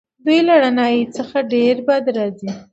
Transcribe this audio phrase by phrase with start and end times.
[0.25, 2.49] دوی له رڼایي څخه ډېر بد راځي.